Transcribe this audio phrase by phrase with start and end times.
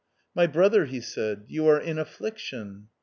[0.35, 2.87] "My brother," he said," you are in affliction."